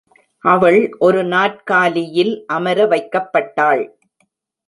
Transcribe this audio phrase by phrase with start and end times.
[0.43, 3.83] அவள் ஒரு நாற்காலியில் அமர வைக்கப்பட்டாள்.